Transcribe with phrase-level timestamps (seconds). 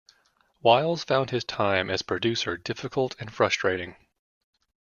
[0.63, 3.95] Wiles found his time as producer difficult and frustrating.